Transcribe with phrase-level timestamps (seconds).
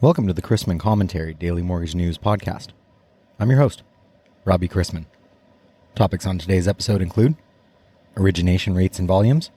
[0.00, 2.68] Welcome to the Chrisman Commentary Daily Mortgage News Podcast.
[3.40, 3.82] I'm your host,
[4.44, 5.06] Robbie Chrisman.
[5.96, 7.34] Topics on today's episode include
[8.16, 9.50] origination rates and volumes,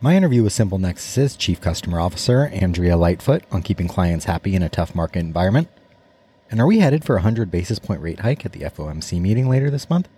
[0.00, 4.62] my interview with Simple Nexus's Chief Customer Officer, Andrea Lightfoot, on keeping clients happy in
[4.64, 5.68] a tough market environment,
[6.50, 9.48] and are we headed for a 100 basis point rate hike at the FOMC meeting
[9.48, 10.08] later this month?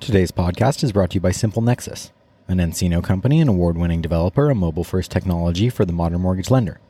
[0.00, 2.12] Today's podcast is brought to you by Simple Nexus,
[2.48, 6.50] an nCino company and award winning developer of mobile first technology for the modern mortgage
[6.50, 6.80] lender.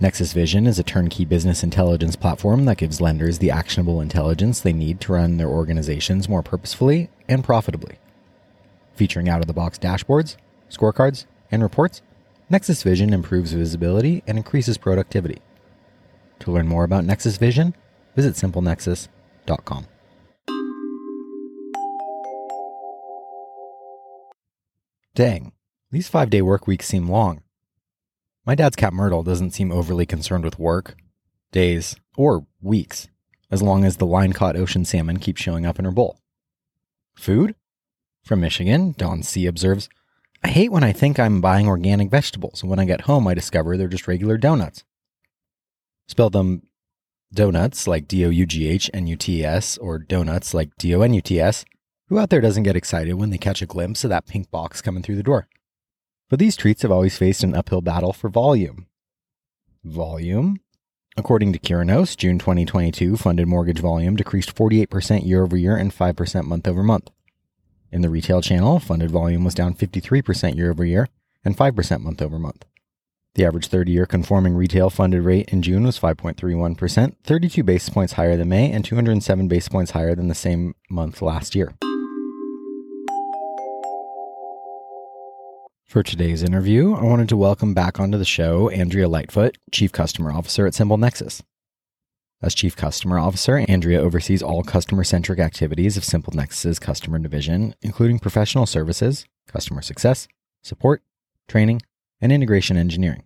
[0.00, 4.72] Nexus Vision is a turnkey business intelligence platform that gives lenders the actionable intelligence they
[4.72, 7.96] need to run their organizations more purposefully and profitably.
[8.94, 10.36] Featuring out of the box dashboards,
[10.70, 12.02] scorecards, and reports,
[12.50, 15.38] Nexus Vision improves visibility and increases productivity.
[16.40, 17.74] To learn more about Nexus Vision,
[18.14, 19.86] visit simplenexus.com.
[25.18, 25.50] Dang,
[25.90, 27.42] these five day work weeks seem long.
[28.46, 30.94] My dad's cat Myrtle doesn't seem overly concerned with work,
[31.50, 33.08] days, or weeks,
[33.50, 36.20] as long as the line caught ocean salmon keep showing up in her bowl.
[37.16, 37.56] Food?
[38.22, 39.46] From Michigan, Don C.
[39.46, 39.88] observes
[40.44, 43.34] I hate when I think I'm buying organic vegetables, and when I get home, I
[43.34, 44.84] discover they're just regular donuts.
[46.06, 46.62] Spell them
[47.34, 50.94] donuts like D O U G H N U T S or donuts like D
[50.94, 51.64] O N U T S
[52.08, 54.80] who out there doesn't get excited when they catch a glimpse of that pink box
[54.80, 55.48] coming through the door?
[56.28, 58.86] But these treats have always faced an uphill battle for volume.
[59.84, 60.60] Volume?
[61.16, 66.44] According to Curinos, June 2022 funded mortgage volume decreased 48% year over year and 5%
[66.44, 67.10] month over month.
[67.90, 71.08] In the retail channel, funded volume was down 53% year over year
[71.44, 72.64] and 5% month over month.
[73.34, 78.14] The average 30 year conforming retail funded rate in June was 5.31%, 32 basis points
[78.14, 81.72] higher than May and 207 basis points higher than the same month last year.
[85.88, 90.30] For today's interview, I wanted to welcome back onto the show Andrea Lightfoot, Chief Customer
[90.30, 91.42] Officer at Simple Nexus.
[92.42, 97.74] As Chief Customer Officer, Andrea oversees all customer centric activities of Simple Nexus's customer division,
[97.80, 100.28] including professional services, customer success,
[100.62, 101.02] support,
[101.48, 101.80] training,
[102.20, 103.22] and integration engineering.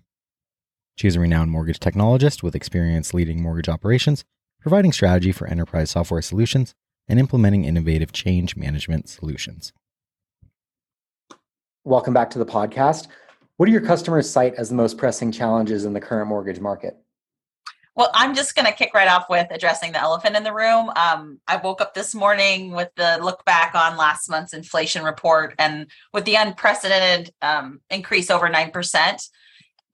[0.94, 4.25] She is a renowned mortgage technologist with experience leading mortgage operations,
[4.60, 6.76] providing strategy for enterprise software solutions,
[7.09, 9.72] and implementing innovative change management solutions.
[11.84, 13.09] Welcome back to the podcast.
[13.56, 16.97] What do your customers cite as the most pressing challenges in the current mortgage market?
[17.97, 20.92] Well, I'm just going to kick right off with addressing the elephant in the room.
[20.94, 25.56] Um, I woke up this morning with the look back on last month's inflation report
[25.59, 29.28] and with the unprecedented um, increase over 9%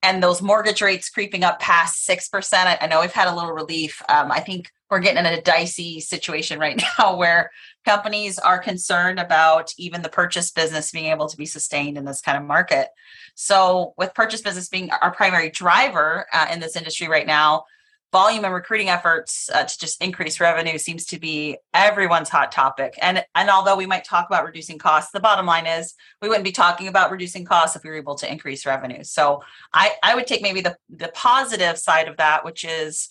[0.03, 2.53] and those mortgage rates creeping up past 6%.
[2.53, 3.99] I, I know we've had a little relief.
[4.07, 7.49] Um, I think we're getting in a dicey situation right now where
[7.85, 12.21] companies are concerned about even the purchase business being able to be sustained in this
[12.21, 12.89] kind of market.
[13.35, 17.63] So, with purchase business being our primary driver uh, in this industry right now,
[18.11, 22.97] volume and recruiting efforts uh, to just increase revenue seems to be everyone's hot topic.
[23.01, 26.45] And and although we might talk about reducing costs, the bottom line is we wouldn't
[26.45, 29.03] be talking about reducing costs if we were able to increase revenue.
[29.03, 29.41] So,
[29.73, 33.09] I I would take maybe the the positive side of that, which is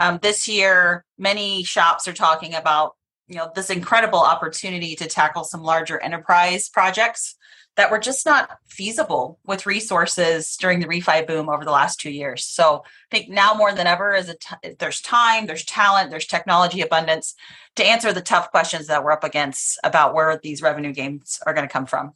[0.00, 2.96] um, this year, many shops are talking about
[3.30, 7.36] you know this incredible opportunity to tackle some larger enterprise projects
[7.76, 12.10] that were just not feasible with resources during the refi boom over the last two
[12.10, 12.44] years.
[12.44, 14.34] So I think now more than ever is
[14.80, 17.36] there's time, there's talent, there's technology abundance
[17.76, 21.54] to answer the tough questions that we're up against about where these revenue gains are
[21.54, 22.12] going to come from.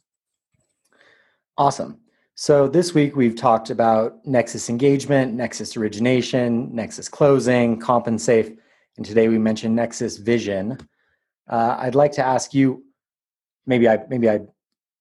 [1.57, 1.99] Awesome.
[2.35, 8.57] So this week we've talked about Nexus engagement, Nexus origination, Nexus closing, CompenSafe,
[8.97, 10.77] and today we mentioned Nexus Vision.
[11.47, 12.83] Uh, I'd like to ask you,
[13.65, 14.41] maybe I maybe I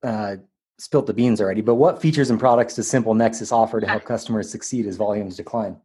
[0.02, 0.36] uh,
[0.78, 4.04] spilt the beans already, but what features and products does Simple Nexus offer to help
[4.14, 5.76] customers succeed as volumes decline?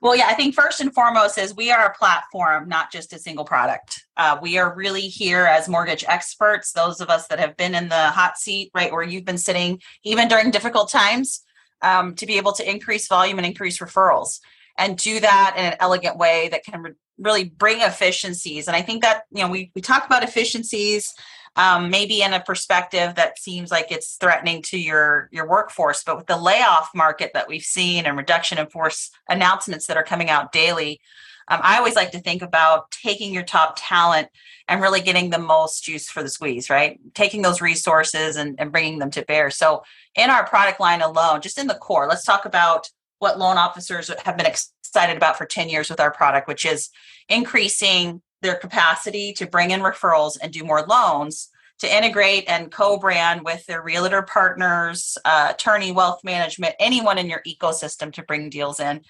[0.00, 3.18] Well, yeah, I think first and foremost is we are a platform, not just a
[3.18, 4.04] single product.
[4.16, 7.88] Uh, we are really here as mortgage experts, those of us that have been in
[7.88, 11.42] the hot seat, right, where you've been sitting even during difficult times,
[11.82, 14.40] um, to be able to increase volume and increase referrals
[14.78, 18.66] and do that in an elegant way that can re- really bring efficiencies.
[18.66, 21.14] And I think that, you know, we, we talk about efficiencies
[21.56, 26.02] um, maybe in a perspective that seems like it's threatening to your your workforce.
[26.02, 30.02] But with the layoff market that we've seen and reduction in force announcements that are
[30.02, 31.00] coming out daily,
[31.48, 34.28] um, I always like to think about taking your top talent
[34.66, 36.98] and really getting the most juice for the squeeze, right?
[37.14, 39.50] Taking those resources and, and bringing them to bear.
[39.50, 39.84] So,
[40.16, 42.88] in our product line alone, just in the core, let's talk about
[43.20, 44.46] what loan officers have been
[44.94, 46.90] excited about for 10 years with our product, which is
[47.28, 51.48] increasing their capacity to bring in referrals and do more loans
[51.80, 57.42] to integrate and co-brand with their realtor partners, uh, attorney, wealth management, anyone in your
[57.44, 59.00] ecosystem to bring deals in,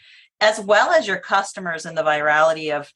[0.41, 2.91] as well as your customers and the virality of,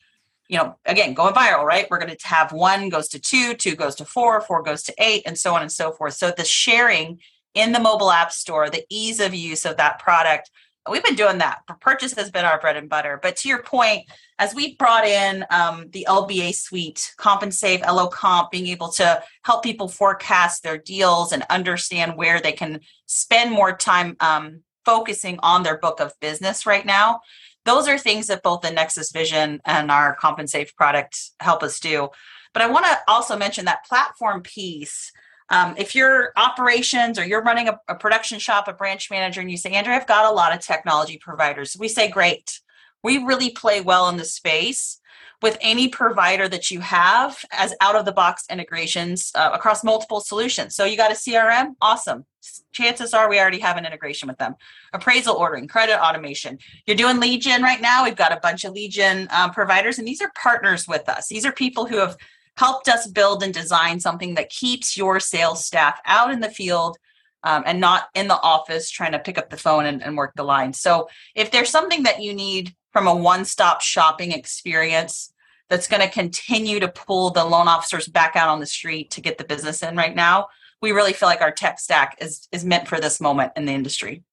[0.49, 1.87] you know, again, going viral, right?
[1.91, 4.95] We're going to have one goes to two, two goes to four, four goes to
[4.97, 6.15] eight, and so on and so forth.
[6.15, 7.21] So the sharing
[7.53, 10.51] in the mobile app store, the ease of use of that product
[10.91, 11.61] we've been doing that.
[11.81, 13.19] Purchase has been our bread and butter.
[13.23, 14.05] But to your point,
[14.39, 19.63] as we brought in um, the LBA suite, CompenSafe, LO Comp, being able to help
[19.63, 25.63] people forecast their deals and understand where they can spend more time um, focusing on
[25.63, 27.21] their book of business right now.
[27.65, 32.09] Those are things that both the Nexus Vision and our CompenSafe product help us do.
[32.55, 35.13] But I want to also mention that platform piece
[35.51, 39.51] um, if you're operations or you're running a, a, production shop, a branch manager, and
[39.51, 42.61] you say, Andrew, I've got a lot of technology providers, we say, great.
[43.03, 45.01] We really play well in the space
[45.41, 50.21] with any provider that you have as out of the box integrations uh, across multiple
[50.21, 50.75] solutions.
[50.75, 51.75] So you got a CRM?
[51.81, 52.27] Awesome.
[52.73, 54.55] Chances are we already have an integration with them.
[54.93, 56.59] Appraisal ordering, credit automation.
[56.87, 58.05] You're doing lead gen right now.
[58.05, 61.29] We've got a bunch of lead gen um, providers, and these are partners with us.
[61.29, 62.17] These are people who have
[62.59, 66.99] helped us build and design something that keeps your sales staff out in the field
[67.45, 70.33] um, and not in the office trying to pick up the phone and, and work
[70.35, 70.73] the line.
[70.73, 75.33] So if there's something that you need from a one-stop shopping experience
[75.71, 79.21] that's going to continue to pull the loan officers back out on the street to
[79.21, 80.49] get the business in right now,
[80.83, 83.73] we really feel like our tech stack is is meant for this moment in the
[83.73, 84.25] industry.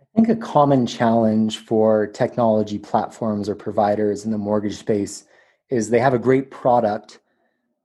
[0.00, 5.24] I think a common challenge for technology platforms or providers in the mortgage space
[5.72, 7.20] is they have a great product,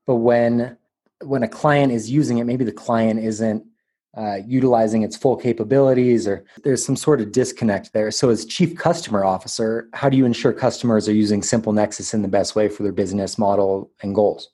[0.05, 0.77] but when
[1.23, 3.65] when a client is using it, maybe the client isn't
[4.15, 8.11] uh, utilizing its full capabilities, or there's some sort of disconnect there.
[8.11, 12.21] So, as chief customer officer, how do you ensure customers are using Simple Nexus in
[12.21, 14.49] the best way for their business model and goals?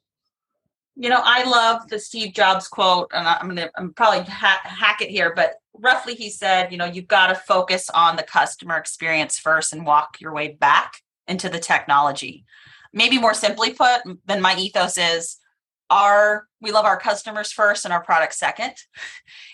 [0.95, 5.01] You know, I love the Steve Jobs quote, and I'm gonna I'm probably ha- hack
[5.01, 8.77] it here, but roughly he said, you know, you've got to focus on the customer
[8.77, 10.97] experience first and walk your way back
[11.27, 12.45] into the technology
[12.93, 15.37] maybe more simply put than my ethos is
[15.89, 18.73] our we love our customers first and our product second.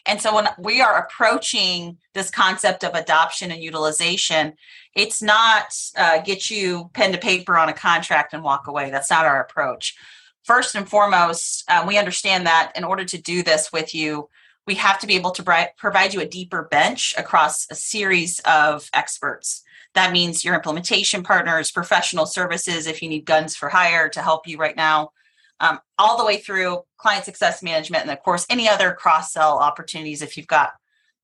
[0.05, 4.53] And so when we are approaching this concept of adoption and utilization
[4.95, 8.89] it's not uh, get you pen to paper on a contract and walk away.
[8.89, 9.95] That's not our approach.
[10.43, 14.29] First and foremost uh, we understand that in order to do this with you
[14.67, 18.87] we have to be able to provide you a deeper bench across a series of
[18.93, 19.63] experts
[19.95, 24.47] that means your implementation partners, professional services, if you need guns for hire to help
[24.47, 25.11] you right now,
[25.59, 29.59] um, all the way through client success management, and of course, any other cross sell
[29.59, 30.71] opportunities if you've got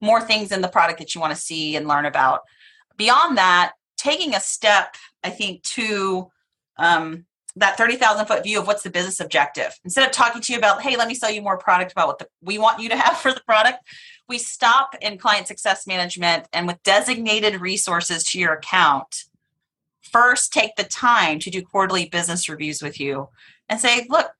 [0.01, 2.41] more things in the product that you want to see and learn about.
[2.97, 6.29] Beyond that, taking a step, I think, to
[6.77, 7.25] um,
[7.57, 9.79] that 30,000 foot view of what's the business objective.
[9.83, 12.19] Instead of talking to you about, hey, let me sell you more product about what
[12.19, 13.79] the, we want you to have for the product,
[14.27, 19.23] we stop in client success management and with designated resources to your account,
[20.01, 23.29] first take the time to do quarterly business reviews with you
[23.69, 24.31] and say, look,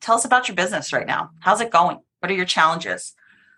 [0.00, 1.30] tell us about your business right now.
[1.40, 2.00] How's it going?
[2.20, 3.14] What are your challenges?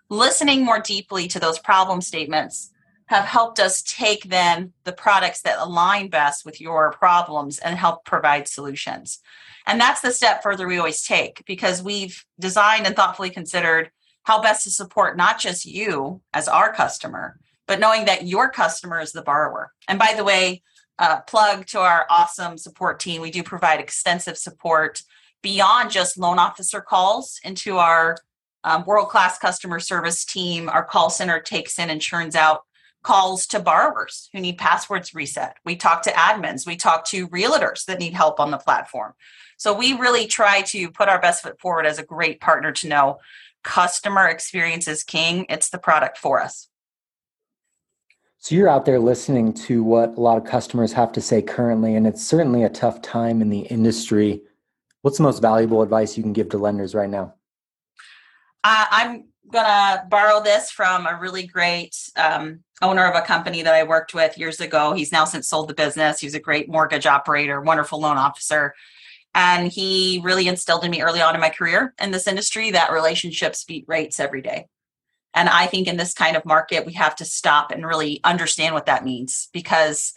[0.09, 2.71] Listening more deeply to those problem statements
[3.11, 8.05] have helped us take then the products that align best with your problems and help
[8.05, 9.19] provide solutions.
[9.67, 13.91] And that's the step further we always take because we've designed and thoughtfully considered
[14.23, 17.37] how best to support not just you as our customer,
[17.67, 19.73] but knowing that your customer is the borrower.
[19.89, 20.63] And by the way,
[20.97, 23.21] uh, plug to our awesome support team.
[23.21, 25.01] We do provide extensive support
[25.41, 28.15] beyond just loan officer calls into our
[28.63, 30.69] um, world class customer service team.
[30.69, 32.61] Our call center takes in and churns out
[33.03, 35.57] calls to borrowers who need passwords reset.
[35.65, 36.67] We talk to admins.
[36.67, 39.13] We talk to realtors that need help on the platform.
[39.57, 42.87] So we really try to put our best foot forward as a great partner to
[42.87, 43.19] know
[43.63, 45.45] customer experience is king.
[45.49, 46.67] It's the product for us.
[48.39, 51.95] So you're out there listening to what a lot of customers have to say currently,
[51.95, 54.41] and it's certainly a tough time in the industry.
[55.03, 57.35] What's the most valuable advice you can give to lenders right now?
[58.63, 63.73] Uh, I'm gonna borrow this from a really great um, owner of a company that
[63.73, 64.93] I worked with years ago.
[64.93, 66.19] He's now since sold the business.
[66.19, 68.73] He's a great mortgage operator, wonderful loan officer.
[69.33, 72.91] And he really instilled in me early on in my career in this industry that
[72.91, 74.67] relationships beat rates every day.
[75.33, 78.73] And I think in this kind of market, we have to stop and really understand
[78.73, 80.13] what that means because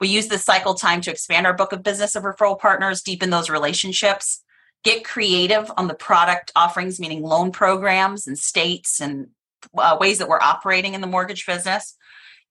[0.00, 3.30] we use this cycle time to expand our book of business of referral partners, deepen
[3.30, 4.42] those relationships,
[4.84, 9.28] get creative on the product offerings, meaning loan programs and states and
[9.76, 11.96] uh, ways that we're operating in the mortgage business.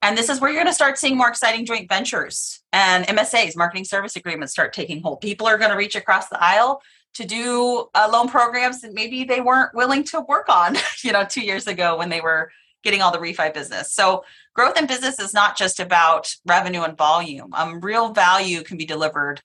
[0.01, 3.55] And this is where you're going to start seeing more exciting joint ventures and MSAs,
[3.55, 5.21] marketing service agreements, start taking hold.
[5.21, 6.81] People are going to reach across the aisle
[7.13, 11.25] to do uh, loan programs that maybe they weren't willing to work on, you know,
[11.25, 12.51] two years ago when they were
[12.83, 13.93] getting all the refi business.
[13.93, 14.23] So
[14.55, 17.53] growth in business is not just about revenue and volume.
[17.53, 19.41] Um, real value can be delivered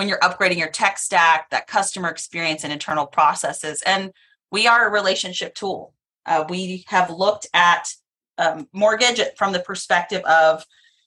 [0.00, 3.82] when you're upgrading your tech stack, that customer experience and internal processes.
[3.84, 4.12] And
[4.50, 5.92] we are a relationship tool.
[6.24, 7.86] Uh, we have looked at
[8.38, 10.64] um, mortgage from the perspective of,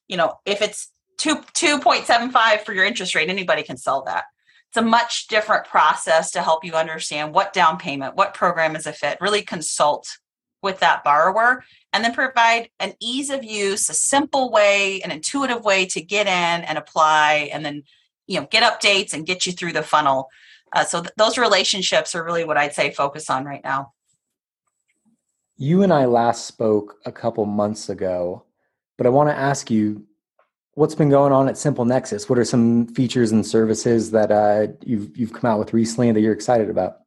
[0.08, 3.78] you know, if it's two two point seven five for your interest rate, anybody can
[3.78, 4.26] sell that.
[4.70, 8.86] It's a much different process to help you understand what down payment, what program is
[8.86, 9.18] a fit.
[9.20, 10.20] Really consult
[10.62, 15.64] with that borrower, and then provide an ease of use, a simple way, an intuitive
[15.64, 17.82] way to get in and apply, and then
[18.28, 20.30] you know get updates and get you through the funnel.
[20.74, 23.94] Uh, so th- those relationships are really what I'd say focus on right now.
[25.58, 28.44] You and I last spoke a couple months ago,
[28.98, 30.06] but I want to ask you
[30.74, 32.28] what's been going on at Simple Nexus.
[32.28, 36.22] What are some features and services that uh, you've you've come out with recently that
[36.22, 37.03] you're excited about?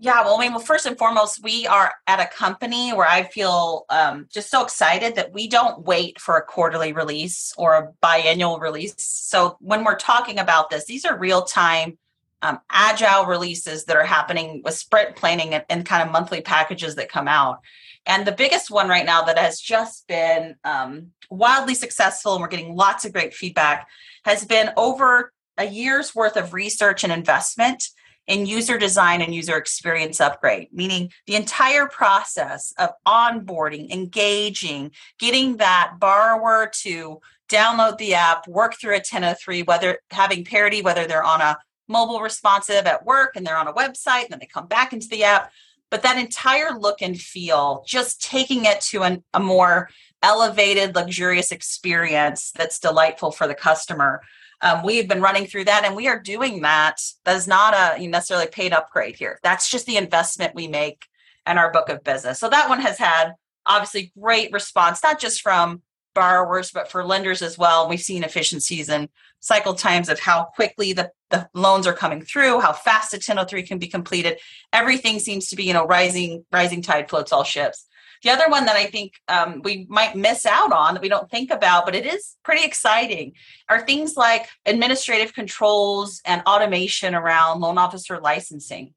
[0.00, 3.24] Yeah, well, I mean, well, first and foremost, we are at a company where I
[3.24, 7.92] feel um, just so excited that we don't wait for a quarterly release or a
[8.00, 8.94] biannual release.
[8.98, 11.98] So when we're talking about this, these are real time
[12.42, 16.94] um, agile releases that are happening with sprint planning and, and, kind of monthly packages
[16.94, 17.58] that come out.
[18.06, 22.46] And the biggest one right now that has just been um, wildly successful, and we're
[22.46, 23.88] getting lots of great feedback,
[24.24, 27.88] has been over a year's worth of research and investment
[28.28, 35.56] in user design and user experience upgrade, meaning the entire process of onboarding, engaging, getting
[35.56, 41.24] that borrower to download the app, work through a 1003, whether having parity, whether they're
[41.24, 41.56] on a
[41.88, 45.08] mobile responsive at work and they're on a website and then they come back into
[45.08, 45.50] the app.
[45.90, 49.88] But that entire look and feel, just taking it to an, a more
[50.22, 54.20] elevated, luxurious experience that's delightful for the customer.
[54.60, 57.00] Um, we've been running through that and we are doing that.
[57.24, 59.38] That is not a necessarily paid upgrade here.
[59.42, 61.06] That's just the investment we make
[61.46, 62.38] in our book of business.
[62.38, 63.34] So that one has had
[63.66, 65.82] obviously great response, not just from
[66.14, 67.88] borrowers, but for lenders as well.
[67.88, 69.08] We've seen efficiencies and
[69.40, 73.62] cycle times of how quickly the, the loans are coming through, how fast a 1003
[73.62, 74.38] can be completed.
[74.72, 77.86] Everything seems to be, you know, rising, rising tide floats all ships.
[78.22, 81.30] The other one that I think um, we might miss out on that we don't
[81.30, 83.32] think about, but it is pretty exciting,
[83.68, 88.94] are things like administrative controls and automation around loan officer licensing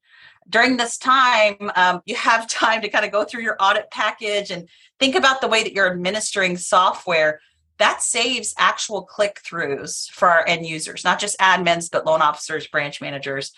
[0.49, 4.51] during this time, um, you have time to kind of go through your audit package
[4.51, 4.67] and
[4.99, 7.39] think about the way that you're administering software
[7.81, 12.67] that saves actual click throughs for our end users, not just admins, but loan officers,
[12.67, 13.53] branch managers.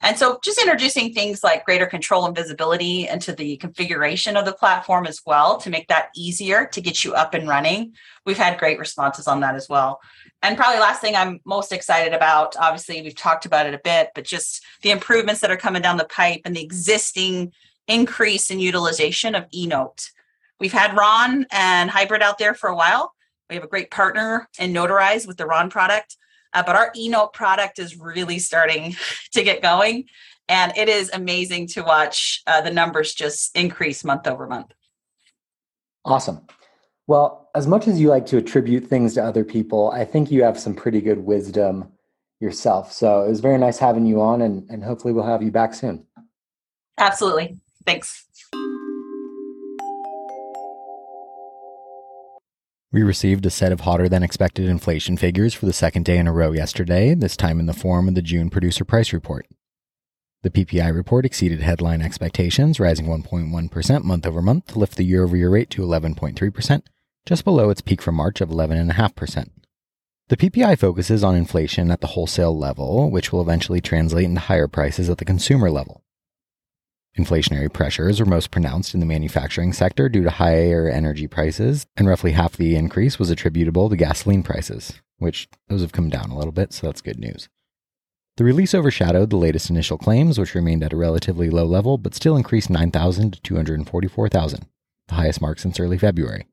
[0.00, 4.52] And so just introducing things like greater control and visibility into the configuration of the
[4.52, 7.94] platform as well to make that easier to get you up and running.
[8.26, 10.00] We've had great responses on that as well.
[10.42, 14.10] And probably last thing I'm most excited about, obviously we've talked about it a bit,
[14.14, 17.52] but just the improvements that are coming down the pipe and the existing
[17.88, 20.10] increase in utilization of eNote.
[20.60, 23.14] We've had RON and Hybrid out there for a while
[23.48, 26.16] we have a great partner in Notarize with the RON product,
[26.54, 28.96] uh, but our eNote product is really starting
[29.32, 30.06] to get going.
[30.48, 34.72] And it is amazing to watch uh, the numbers just increase month over month.
[36.04, 36.46] Awesome.
[37.06, 40.42] Well, as much as you like to attribute things to other people, I think you
[40.44, 41.92] have some pretty good wisdom
[42.40, 42.92] yourself.
[42.92, 45.74] So it was very nice having you on, and, and hopefully we'll have you back
[45.74, 46.06] soon.
[46.98, 47.58] Absolutely.
[47.86, 48.26] Thanks.
[52.94, 56.28] We received a set of hotter than expected inflation figures for the second day in
[56.28, 59.48] a row yesterday, this time in the form of the June producer price report.
[60.44, 65.24] The PPI report exceeded headline expectations, rising 1.1% month over month to lift the year
[65.24, 66.82] over year rate to 11.3%,
[67.26, 69.48] just below its peak from March of 11.5%.
[70.28, 74.68] The PPI focuses on inflation at the wholesale level, which will eventually translate into higher
[74.68, 76.03] prices at the consumer level.
[77.18, 82.08] Inflationary pressures were most pronounced in the manufacturing sector due to higher energy prices, and
[82.08, 86.36] roughly half the increase was attributable to gasoline prices, which those have come down a
[86.36, 87.48] little bit, so that's good news.
[88.36, 92.16] The release overshadowed the latest initial claims, which remained at a relatively low level but
[92.16, 94.66] still increased 9,000 to 244,000,
[95.06, 96.48] the highest mark since early February.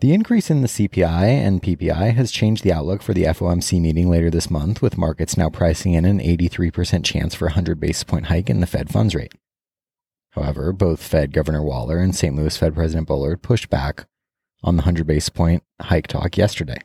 [0.00, 4.08] The increase in the CPI and PPI has changed the outlook for the FOMC meeting
[4.08, 8.04] later this month, with markets now pricing in an 83% chance for a 100 basis
[8.04, 9.32] point hike in the Fed funds rate.
[10.30, 12.36] However, both Fed Governor Waller and St.
[12.36, 14.06] Louis Fed President Bullard pushed back
[14.62, 16.78] on the 100 basis point hike talk yesterday.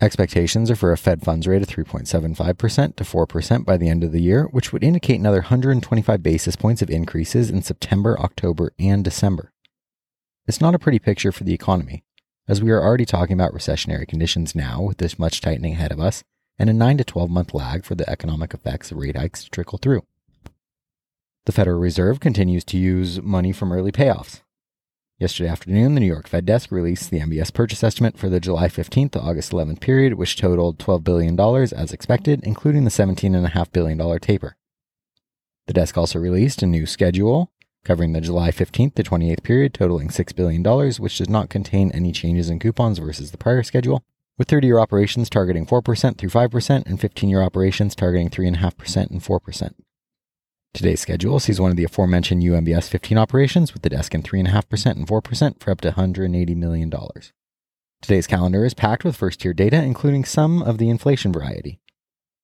[0.00, 4.12] Expectations are for a Fed funds rate of 3.75% to 4% by the end of
[4.12, 9.02] the year, which would indicate another 125 basis points of increases in September, October, and
[9.02, 9.50] December.
[10.46, 12.02] It's not a pretty picture for the economy,
[12.48, 16.00] as we are already talking about recessionary conditions now with this much tightening ahead of
[16.00, 16.24] us,
[16.58, 19.50] and a 9 to 12 month lag for the economic effects of rate hikes to
[19.50, 20.02] trickle through.
[21.46, 24.40] The Federal Reserve continues to use money from early payoffs.
[25.18, 28.68] Yesterday afternoon, the New York Fed desk released the MBS purchase estimate for the July
[28.68, 34.18] 15th to August 11th period, which totaled $12 billion as expected, including the $17.5 billion
[34.18, 34.56] taper.
[35.66, 37.52] The desk also released a new schedule
[37.84, 40.62] covering the July 15th to 28th period, totaling $6 billion,
[40.98, 44.02] which does not contain any changes in coupons versus the prior schedule,
[44.38, 49.22] with 30 year operations targeting 4% through 5% and 15 year operations targeting 3.5% and
[49.22, 49.74] 4%.
[50.72, 54.86] Today's schedule sees one of the aforementioned UMBS 15 operations with the desk in 3.5%
[54.92, 56.92] and 4% for up to $180 million.
[58.00, 61.80] Today's calendar is packed with first tier data, including some of the inflation variety.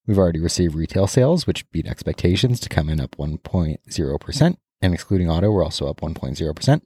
[0.07, 5.31] We've already received retail sales, which beat expectations to come in up 1.0%, and excluding
[5.31, 6.81] auto, we're also up 1.0%.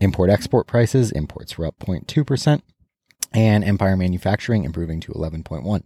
[0.00, 2.62] Import export prices, imports were up 0.2%,
[3.32, 5.84] and Empire Manufacturing improving to 11.1.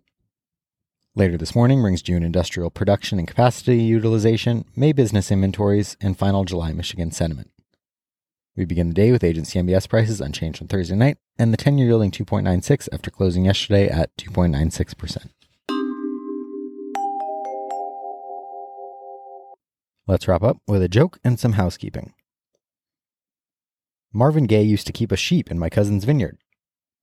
[1.15, 6.45] Later this morning brings June industrial production and capacity utilization, May business inventories, and final
[6.45, 7.51] July Michigan sentiment.
[8.57, 11.79] We begin the day with agency MBS prices unchanged on Thursday night, and the 10
[11.79, 15.29] year yielding 2.96 after closing yesterday at 2.96%.
[20.09, 22.15] Let's wrap up with a joke and some housekeeping.
[24.13, 26.39] Marvin Gaye used to keep a sheep in my cousin's vineyard.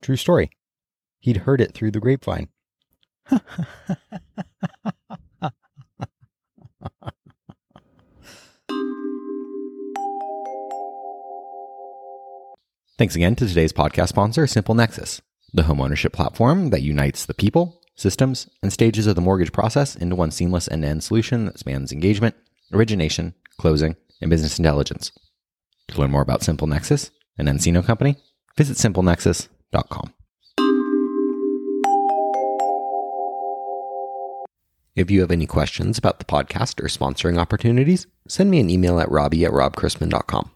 [0.02, 0.52] True story.
[1.20, 2.48] He'd heard it through the grapevine.
[12.98, 15.22] Thanks again to today's podcast sponsor, Simple Nexus,
[15.54, 20.16] the homeownership platform that unites the people, systems, and stages of the mortgage process into
[20.16, 22.36] one seamless end to end solution that spans engagement,
[22.76, 25.12] origination, closing, and business intelligence.
[25.90, 28.18] To learn more about Simple Nexus, an nCino company,
[28.58, 30.14] visit simplenexus.com.
[34.96, 39.00] If you have any questions about the podcast or sponsoring opportunities, send me an email
[39.00, 40.52] at robbie at robchrisman.com.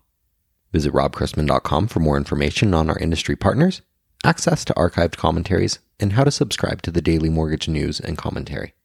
[0.72, 3.82] Visit robchrisman.com for more information on our industry partners,
[4.24, 8.76] access to archived commentaries, and how to subscribe to the daily mortgage news and commentary.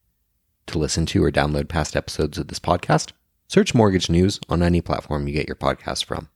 [0.68, 3.12] To listen to or download past episodes of this podcast,
[3.52, 6.30] search Mortgage News on any platform you get your podcast from.